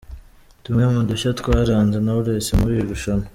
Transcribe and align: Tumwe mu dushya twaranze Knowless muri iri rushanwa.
Tumwe 0.63 0.83
mu 0.93 1.01
dushya 1.09 1.29
twaranze 1.39 1.97
Knowless 2.03 2.47
muri 2.59 2.73
iri 2.75 2.89
rushanwa. 2.91 3.25